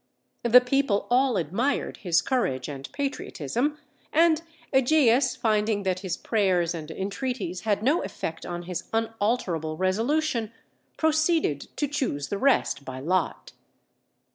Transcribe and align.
The 0.41 0.61
people 0.61 1.05
all 1.11 1.37
admired 1.37 1.97
his 1.97 2.23
courage 2.23 2.67
and 2.67 2.91
patriotism, 2.91 3.77
and 4.11 4.41
Ægeus 4.73 5.37
finding 5.37 5.83
that 5.83 5.99
his 5.99 6.17
prayers 6.17 6.73
and 6.73 6.89
entreaties 6.89 7.61
had 7.61 7.83
no 7.83 8.01
effect 8.01 8.43
on 8.43 8.63
his 8.63 8.89
unalterable 8.93 9.77
resolution, 9.77 10.51
proceeded 10.97 11.67
to 11.77 11.87
choose 11.87 12.29
the 12.29 12.39
rest 12.39 12.83
by 12.83 12.99
lot. 12.99 13.51